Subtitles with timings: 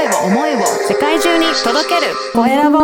[0.00, 2.78] 声を思いを世界中に届けるコエラボ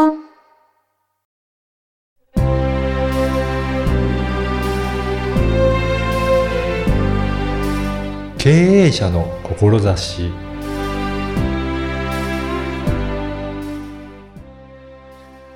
[8.37, 10.31] 経営者の志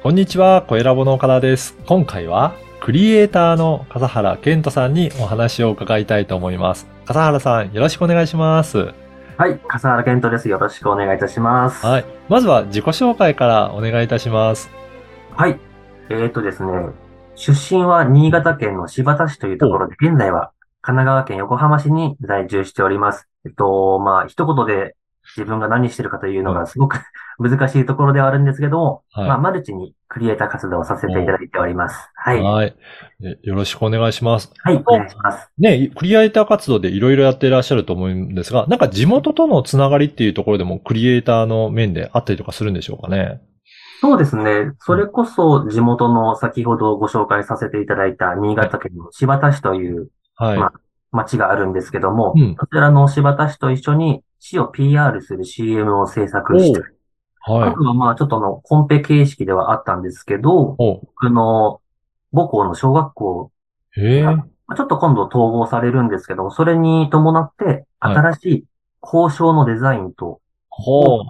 [0.03, 1.77] こんにちは、コエラボの岡田です。
[1.87, 6.87] 今回は、クリエイターの笠原健人さんにお話を伺いたいと思います。
[7.05, 8.95] 笠原さん、よろしくお願いします。
[9.41, 10.51] はい、笠原健人です。
[10.51, 11.87] よろしくお願いいたします。
[11.87, 12.05] はい。
[12.29, 14.71] まずは自己紹介からお願いいたします。
[15.35, 15.59] はい。
[16.11, 16.71] えー、っとですね、
[17.37, 23.31] 出身は新潟県の新発田市というところで、現在は神奈川県横浜市に在住しております。
[23.47, 24.95] えっと、まあ、一言で
[25.37, 26.99] 自分が何してるかというのがすごく
[27.39, 32.11] 難しいところではあるんですけども、はいまあ、マルチにクリエイター活動をさせていただいております。
[32.15, 32.43] はい。
[32.43, 32.77] ははい。
[33.23, 34.53] えよろしくお願いします。
[34.69, 35.51] い、お願いします。
[35.59, 43.41] ね、クリエイター活動でいろいろやっていらっしゃると思うんですが、なんか地元とのつながりっていうところでもクリエイターの面であったりとかするんでしょうかね？
[44.01, 44.73] そうですね。
[44.81, 50.59] それこそ地元の先ほどご紹介させていただいた新潟県の新発田市というはい。
[50.59, 50.73] まあ
[51.13, 56.85] 町があるんですけども、うんそちらの新発田市と一緒に市を PR する CM を制作したり、
[57.47, 57.75] あはい。
[57.75, 61.81] とはまあちょっとあのコンペ形式ではあったんですけど、お僕の
[62.35, 63.53] 母校の小学校
[64.77, 68.65] ちょっと今度統合されるんですけども、それに伴ってはい新しい
[69.03, 71.25] 交渉のデザインと、ほ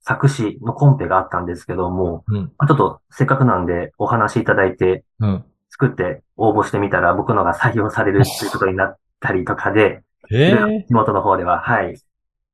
[0.00, 2.34] 作詞のコンペがあったんですけども、う。
[2.34, 2.44] うん。
[2.58, 5.44] まあちょっとせっかくなんでお話いただいて、うん。
[5.70, 10.02] 作って応募してみたら僕のが採用されるっていうことになったりとかで。
[10.88, 12.00] 地元の方では、はい。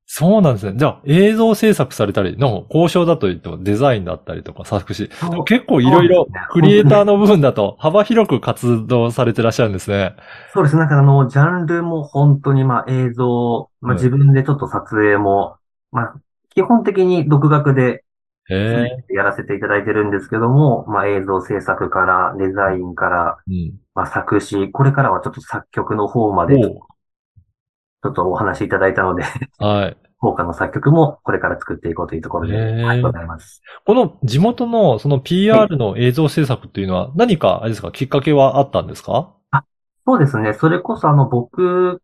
[0.05, 0.77] そうなんですね。
[0.77, 5.09] じゃあ、映像制作されたり、の交渉だと言ってもデザインだったりとか作詞。
[5.45, 10.15] 結構いろいろクリエイターの部分だと 幅広く活動されてらっしゃるんですね。
[10.53, 10.81] そうですね。
[10.81, 15.55] なんかあの、ジャンルも本当にまあ映像、まうんあ自分でちょっと撮影も、
[15.91, 16.13] まあ
[16.53, 18.03] 基本的に独学で。
[18.49, 23.73] やらせていただいてるんですけども、まあ映像制作からデザインから、うん。
[23.95, 26.55] まあ作詞、これからはちょっと作曲の方まで
[28.03, 29.23] ちょっとお話いただいたので、
[29.57, 29.97] はい。
[30.19, 33.61] 効果の作曲もこれから作っていこうというところで、ありがとうございます。
[33.85, 39.33] この地元のその PR の映像制作っていうのは何か、あれですか、きっかけはあったんですか？
[40.05, 40.53] そうですね。
[40.53, 42.01] それこそあの僕、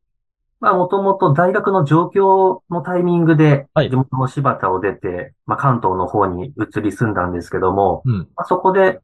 [0.62, 8.18] まあもともと大学の上京のタイミングで、はい地元の柴田を出て、まあ関東の方に移り住んだんですけども、うん。
[8.36, 9.00] まあ、そこで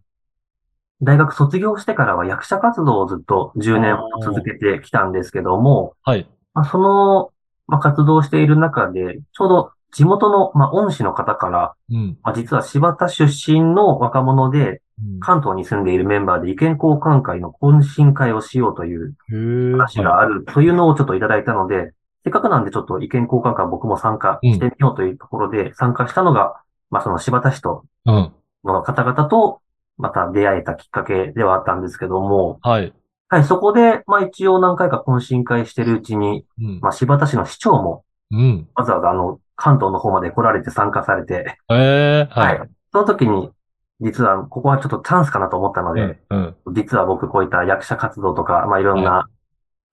[1.01, 6.27] 大学卒業してからは役者活動をずっと10年続けてきたんですけども、はい。
[6.55, 7.31] まあ、その、
[7.67, 12.17] まあ、活動している中で、ちょうど地元の、まあ、恩師の方から、うん。
[12.23, 14.79] まあ、実は柴田出身の若者で、うん
[15.19, 19.13] 関東に住んでいるメンバーで意見交換会の懇親会をしようという。
[19.73, 21.91] 話があるというのをちょっといただいたので、
[22.23, 26.61] せっかくなんでちょっと意見交換会僕も参加してみようというところで参加したのが、
[26.91, 28.31] まあその柴田市とうん。
[28.63, 29.59] の方々と
[29.97, 32.93] また出会えたきっかけではあったんですけども、はい。
[33.35, 36.79] はい、そこで、まあ一応何回か懇親会してるうちに、うん。
[36.81, 38.69] まあ柴田市の市長もうん。
[38.75, 42.27] わざわざあの関東の方まで来られて参加されて、へえ。
[42.31, 42.59] ははいい。。
[42.93, 43.51] その時に、
[43.99, 46.55] 実はここはちょっとチャンスかなと思ったので、うん。
[46.65, 46.73] うん。
[46.73, 49.27] 実は僕こういった役者活動とか、まあいろんな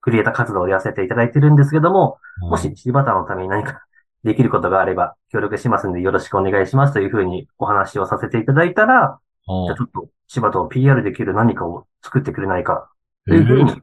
[0.03, 3.83] クリエイター活動をやらせていただいてるんですけども、もし柴田のために何か
[4.23, 12.89] できることがあれば協力しますんでよろしくお願いしますというふうにお話をさせていただいたら、うん、じゃあちょっと柴田を PR できる何かを作ってくれないか
[13.27, 13.65] とへいうふうえ。
[13.65, 13.83] に、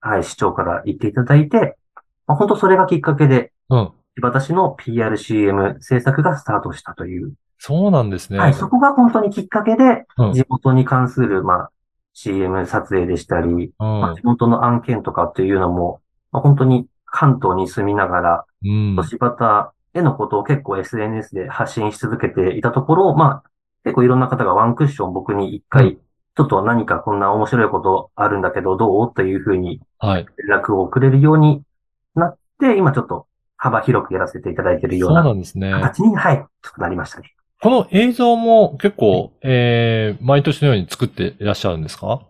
[0.00, 1.76] はい、市長から言っていただいて、
[2.26, 3.92] まあ、本当それがきっかけで、うん。
[4.16, 8.38] 柴田市の PRCM 制作がスタートしたという、そうなんですね。
[8.38, 11.70] はい、そこが本当にきっかけで、うん地元に関する、まあ、
[12.14, 16.00] CM 撮影でしたり、うんまあ、地元の案件とかっていうのも、
[16.32, 19.04] まあ、本当に関東に住みながら、うん。
[19.08, 23.50] 柴田へのことを結構 SNS で発信し続けていたところ、まあ、
[23.84, 25.98] 結構いろんな方がワンクッション僕に一う回、
[26.38, 29.12] ちょっと何かこんな面白いことあるんだけどどう？
[29.12, 30.26] というふうにはい。
[30.48, 31.62] 連絡をくれるように
[32.14, 33.26] なって、今ちょっと
[33.56, 35.72] 幅広くやらせていただいているよそううななんですね。
[35.72, 36.46] 形に、はい、ちょっ
[36.76, 37.34] となりましたね。
[37.60, 42.20] この映像も結構、えー、毎年のように作っていらっしゃるんですか？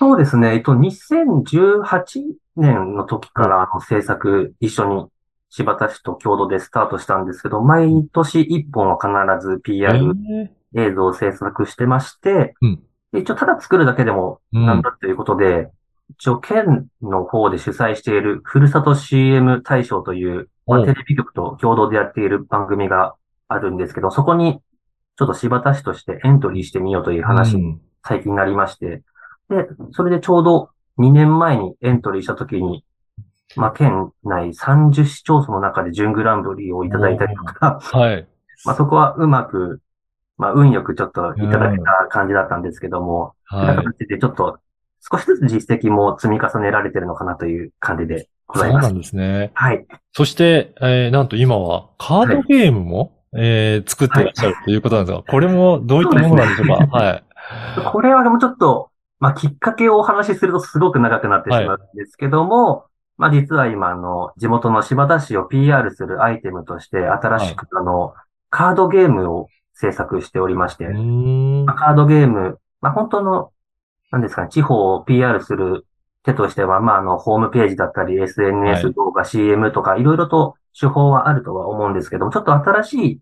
[0.00, 0.54] そうですね。
[0.54, 2.22] えっと、2018
[2.56, 5.06] 年の時からあの制作一緒に
[5.50, 9.96] 柴田市と共同でスタートしたんですけど、毎年1本は必ず PR
[10.74, 12.80] 映像を制作してまして、うんで
[13.20, 14.66] 一応ただ作るだけでもうん。
[14.66, 15.70] なんだということで、
[16.10, 23.14] 一応県の方で主催しているふるさと CM 大賞という、まあテレビ局と共同でやっている番組が
[23.48, 24.60] あるんですけど、そこに
[25.16, 27.56] ちょっと柴田市としてエントリーしてみようという話
[28.04, 29.02] 最近なりまして、
[29.48, 32.84] で、それでちょうど2年前にエントリーした時に、
[33.56, 38.28] まあ、県内30市町村の中で準グランプリをいただいたりとか、はい。
[38.64, 39.80] まあそこはうまく、
[40.36, 43.76] まあ運よくちょっといただけた感じだったんですけども、はい。
[43.76, 44.58] 形でちょっと
[45.00, 48.84] 少しずつ実績も積み重ねられてるのかなという感じでございます。
[48.84, 49.50] そうなんですね。
[49.54, 49.86] はい。
[50.12, 56.76] そして、えーなんと今はカードゲームも、えー作ってらっしゃるということなんですが、これもどういったものなんでしょうか？
[56.76, 57.14] そうですは
[57.88, 57.92] い。
[57.92, 58.90] これはもうちょっと、
[59.20, 62.86] まあきっかけをお話しするとすごく長くなってしまうんですけども、
[63.16, 68.14] まあ実は今あの、地元の柴田市を PR するアイテムとして新しくあの、
[68.50, 71.76] カードゲームを制作しておりまして、まあ、。
[71.76, 73.52] カードゲーム、まあ、本当の、
[74.10, 75.86] なんですかね、地方を PR する
[76.22, 83.20] 手としては、まあ、あの、ホームページだったり、は SNS い動画、CM とか、いろいろと手法はあるとは思うんですけども、ちょっと新しい、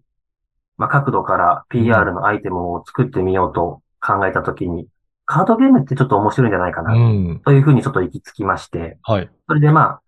[0.76, 4.88] まあ、角度から PR のアイテムを作ってみようと考えたときに、
[5.24, 7.40] カードゲームってちょっと面白いんじゃないかうな、ん。
[7.44, 9.30] というふうにちょっと行き着きまして、はい。
[9.48, 10.00] それでま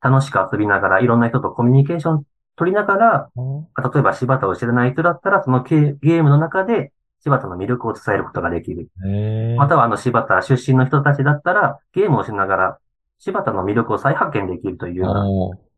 [0.00, 2.24] あ、楽しく遊びながら、いろんな人とコミュニケーション
[2.56, 3.28] 取りながら、
[3.92, 8.88] 例えば柴田を知らない人だったら、そのゲゲームの中で柴田の魅力を伝えることができる。
[9.06, 12.78] えーまたはあの柴田出身の人たちだったら、ゲームをしながら
[13.18, 15.24] 柴田の魅力を再発見できるというような、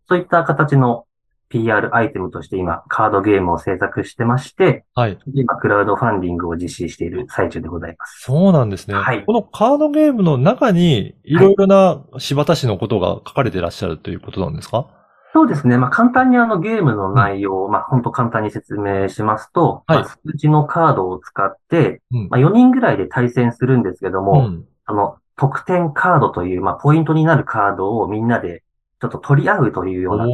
[0.09, 1.06] そういった形の
[1.50, 5.19] PR アイテムとして今、カードゲームを制作してまして、はい。
[5.35, 8.23] 今、クラウドファンディングを実施している最中でございます。
[8.23, 8.94] そうなんですね。
[8.94, 14.88] はいこのカードゲームの中に、いろいろな柴田市のことが書かれていらっしゃるということなんですか？
[15.34, 15.78] そうですね。
[15.78, 24.64] まあ、簡単にあのゲームの内容を、まあ、本当簡単に説明しますと、はいまあ数値のカードを使って、うんまあ、4人ぐらいで対戦するんですけどうも、ん。
[24.86, 28.62] あの、得点カードという、まあ、ポイントになるカードをみんなで
[29.00, 30.26] ちょっと取り合うというような。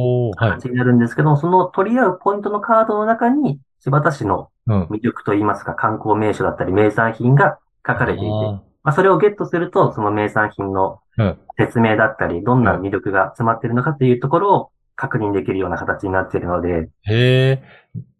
[0.53, 4.83] 形になるんですけども、その取り合うポイントのカードの中に、柴田市のうん。
[4.83, 7.57] 魅力といいますか、観光名所だったり名産品が
[7.87, 14.71] 書かれていて、あまあ、それをゲットすると、その名産品のうん説明だったり、どんな魅力が詰まっているのかっていうところを
[15.01, 17.63] 確認できるような形になっているので、ーへえ。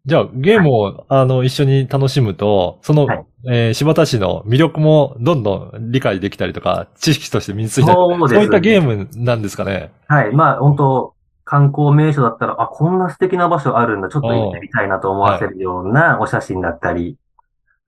[0.08, 9.92] じゃあ、ゲームを、あの、一緒に楽しむと、その、はいえー柴田市の魅力もどんどん理解できたりとか、知識として身についたりとかそうですそういったゲームなんですかね？
[10.08, 10.36] はい。
[10.36, 11.14] まあ、本当
[11.44, 17.18] 観光名所だったら、あ、こんな素敵な場所あるんだ、ちょっと行ってみたいなと思わせるようなお写真だったり、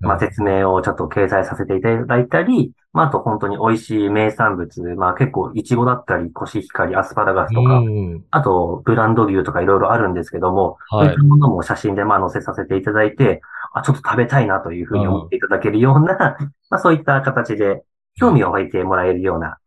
[0.03, 8.23] まあ、説明をちょっと掲載させていただいたり、まあ、あと本当に美味しい名産物、まあ結構イチゴだったり、コシヒカリ、アスパラガスとか、うん。
[8.29, 13.41] あとブランド牛とかいろいろあるんですけども、はいそういったものも写真でまあ載せさせていただいて、
[13.73, 16.37] あ、ちょっと食べたいなというふうに思っていただけるような、
[16.69, 17.83] まあそういった形で
[18.15, 19.57] 興味を湧いてもらえるような、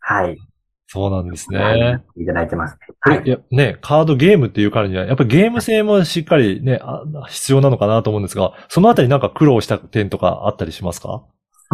[0.00, 0.38] はい。
[0.86, 2.02] そうなんですね。
[2.16, 3.22] いただいてますはい。
[3.24, 11.24] いや、ね、カードゲームっていうからには、やっぱりゲーム性もしっかりね、あ必要なのかなと思うんですが、そのあたりなんか苦労した点とかあったりしますか？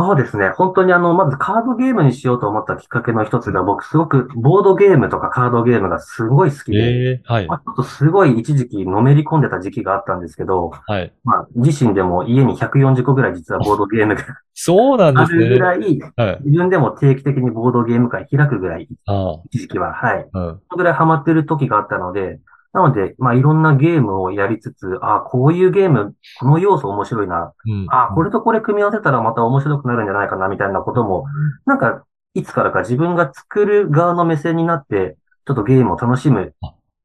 [0.02, 0.48] そうですね。
[0.56, 7.56] 本当にあの、まずカードゲームにしようと思ったきっかけの一つが、僕すごくボードゲームとかカードゲームがすごい好きで、ええはいま。
[7.56, 11.12] あ、ちょっとすごい一時期のめり込んでた時期があったんですけど、はい。
[11.22, 14.24] まあ、自身でも家に140個ぐらい実はボードゲームが
[14.54, 15.58] そうなんですあるぐね。
[15.58, 16.38] らい、はい。
[16.44, 20.26] 自分でも定期的にボードゲーム会開くぐらい、あ一時期は、はい。
[20.32, 20.38] あ。
[20.38, 20.60] うん。
[20.70, 22.40] そのぐらいハマってる時があったので、
[22.72, 27.86] なので、まあ、いろんなゲームをやりつつ、あこういうゲーム、この要素面白いな、うん。
[27.90, 31.24] あこれとこれ組み合わせたらまた面白くなるんじゃないかな、みたいなことも、
[31.66, 36.54] なんか、いつからか自分が作る側の目線になって、ちょっとゲームを楽しむ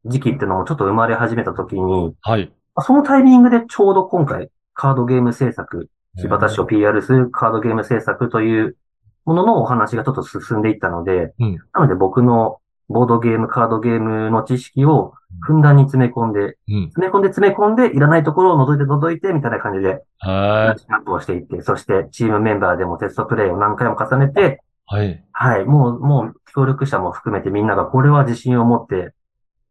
[0.06, 2.54] 時期っていうのもちょっと生まれ始めた時に、はい。
[2.76, 8.78] まあそのタイミングでちょうど今回、カードゲーム制作、柴田市を PR するカードゲーム制作という
[9.26, 11.58] もののお話がちょっと進んでいったので、うん。
[11.74, 16.84] なので僕のボードゲーム、カードゲームの知識をふんだんに詰め込んで、うん。
[16.86, 24.62] 詰め込んで詰め込んで、いらないところを覗いて覗いて、みたいな感じで、はアップをしていって、そしてチームメンバーでもテストプレイを何回も重ねて、
[24.92, 24.96] い。
[24.96, 25.24] はい。
[25.32, 29.14] はい、もう、もう協力者も含めてみんながこれは自信を持って、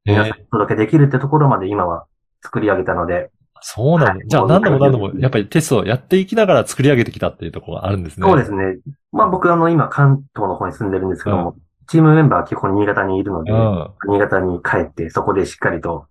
[0.04, 2.06] 皆さんにお届けできるってところまで今は
[2.42, 3.30] 作り上げたので、
[3.66, 4.12] そうなんだ。
[4.12, 8.26] はいじゃあ何度も何度もやっぱりテストをやっていきながら作り上げてきたっていうところがあるんですね。
[8.26, 8.76] そうですね。
[9.10, 11.56] まあ僕あの今関東の方に住んでるんですけども、
[11.88, 13.90] チームメンバーは基本新潟にいるので、うん。
[14.08, 16.06] 新潟に帰ってそこでしっかりと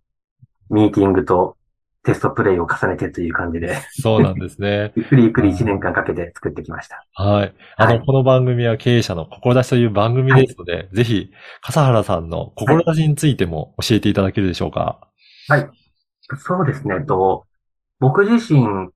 [0.69, 1.57] ミーティングと
[2.03, 4.91] テストプレイを重ねてという感じで、そうなんですね。
[4.95, 7.05] ゆっくりゆっくり1年間かけて作ってきました。
[7.13, 7.53] はい。
[7.77, 15.07] あの、はいこの番組は経営者の志という番組ですので、ぜひ、笠原さんの志についても教えていただけるでしょうか？
[15.47, 15.69] はい。
[16.39, 16.99] そうですね。
[17.01, 17.45] と、
[18.01, 18.89] 僕自身、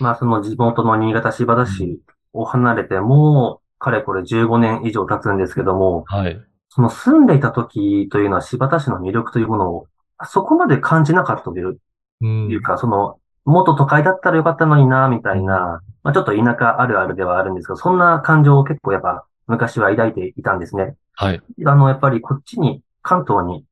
[0.00, 2.00] まあその地元の新潟柴田市
[2.32, 6.40] を離れてもう、かれこれ15年以上経つんですけども、はい。
[6.70, 9.86] その住んでいた時というのは柴田市の魅力というものを
[10.26, 11.78] そこまで感じなかったという
[12.20, 20.96] うんいうか、その、元都会だったらよかったのにな、みたいな、まあちょっと田舎あるあるではあるんですけど、そんな感情を結構やっぱ昔は抱いていたんですね。
[21.14, 21.40] はい。
[21.64, 23.64] あの、やっぱりこっちに、関東に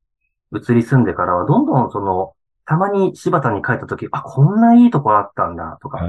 [0.53, 2.33] 移り住んでからは、どんどんその、
[2.65, 5.99] たまに柴田に帰った時、あ、こんないいとこあったんだ、とか。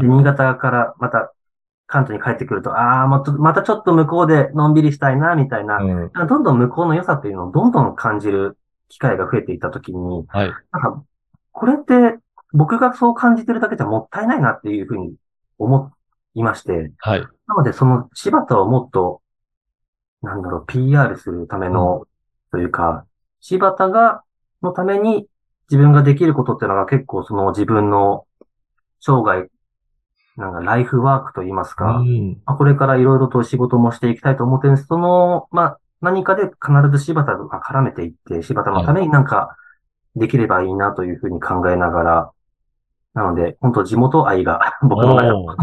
[0.00, 1.32] で新潟からまた
[1.92, 8.56] 関東に帰ってくると、ああ、また、またちょっと向こうでのんびりしたいな、みたいな、うんどんどん向こうの良さっていうのをどんどん感じる
[8.88, 10.50] 機会が増えていった時に、はい。
[10.72, 11.04] なんか、
[11.52, 12.18] これって
[12.54, 15.14] 僕がそう感じてるだけじゃもったいないなっていうふうに
[15.58, 15.92] 思
[16.34, 17.20] いまして、はい。
[17.46, 19.20] なのでその柴田をもっと、
[20.22, 22.06] なんだろう、PR するための、
[22.52, 23.04] というか、
[23.40, 24.22] 柴田が、
[24.62, 25.26] のために
[25.70, 28.24] 自分ができることっていうのが結構その自分の
[29.00, 29.48] 生涯、
[30.36, 32.40] なんかライフワークといいますか、うん。
[32.46, 34.86] まあこれからいろいろと仕事もしていきたいと思ってるんです。
[34.86, 36.56] その、まあ、何かで必
[36.90, 39.56] ず柴田が絡めていって、柴田のためになんか
[40.16, 42.30] できればいいなというふうに考えながら、
[43.14, 45.56] なので、本当地元愛が 僕の中の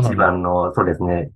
[0.00, 0.16] 一だ。
[0.16, 1.30] 番の、そうですね、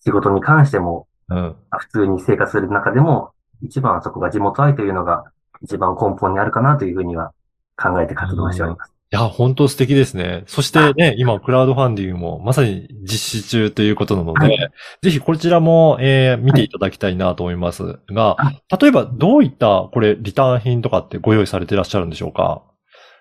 [0.00, 1.56] 仕事に関しても、うん。
[1.78, 3.30] 普通に生活する中でも、
[3.62, 5.24] 一番はそこが地元愛というのが
[5.62, 7.32] 一番根本にあるかなというふうには
[7.76, 8.95] 考えて活動しております。
[9.16, 10.44] いや、本当素敵ですね。
[10.46, 14.58] そしてね、今、クラウドファンディングもまさに実施中ということなので、はい。
[15.00, 17.98] ぜひこちらも、えー見ていただきたいなと思います。
[18.10, 22.60] が、は例えばどういった、これ、リターン品とかってご用意されていらっしゃるんでしょうか？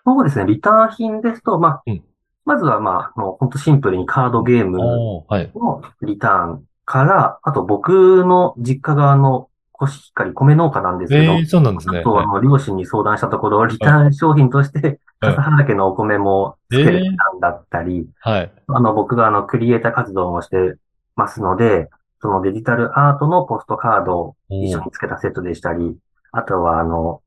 [0.05, 2.03] そうですね、リターン品ですと、まあ、うん。
[2.43, 4.77] まずはまあ、もう本当シンプルにカードゲーム。
[4.77, 5.25] の
[6.01, 11.99] リターンから、あと僕の実家側のコシヒカリ米農家なんですけど、えー、そうなんですね。
[11.99, 18.51] あとあの、両親に相談したところ、リターン商品として、うん笠原家のお米もつけれたんだったり、はい。
[18.67, 20.75] あの、僕があの、クリエイター活動もして
[21.15, 21.89] ますので、
[22.21, 25.97] そのデジタルアートのポストカードを一緒につけたセットでしたり、
[26.31, 27.21] あとはあの、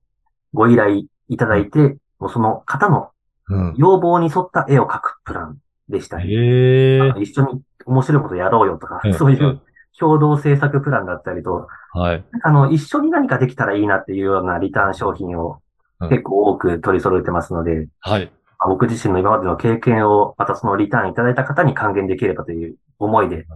[0.53, 3.11] ご依頼いただいて、もうその方の
[3.49, 3.75] うん。
[3.79, 9.61] 要望に沿った絵を描くプランでしたり、へえあの一緒に面白いことやろうよとか、うんそういう
[9.99, 12.25] 共同制作プランだったりと、はい。
[12.43, 15.61] あの、一緒に何かできたらいいなっていうようなリターン商品を
[16.01, 18.31] うん結構多く取り揃えてますので、はい。
[18.59, 23.47] まあ僕自身の今までの経験をまたそのリターンいただいた方に還元できればという思いで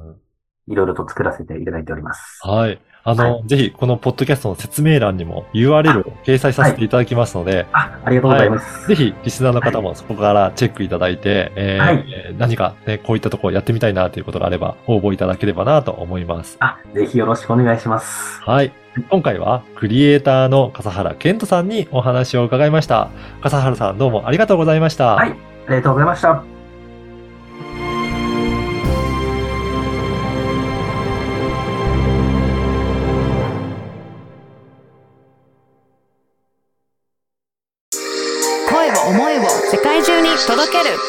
[0.69, 2.41] いろいろと作らせていただいております。
[2.43, 2.81] はい。
[3.05, 8.87] あの、ぜひ、このポッドキャストの説明欄にも URL を掲載させていただきますので、あ、ありがとうございます。
[8.87, 16.57] ぜひ、リスナーの方もそこからチェックいただいて、えー何かね、こういったところやってみたいなということがあれば、応募いただければなと思います。
[16.61, 18.41] あ、ぜひよろしくお願いします。
[18.43, 18.73] はい。
[19.11, 23.11] 今回は、クリエイターの笠原健人さんにお話を伺いました。
[23.41, 25.17] 笠原さん、どうもありがとうございました。
[25.17, 26.52] はいありがとうございました。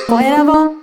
[0.08, 0.83] 声